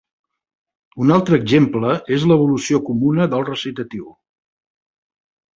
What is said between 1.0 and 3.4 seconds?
Un altre exemple és l'evolució comuna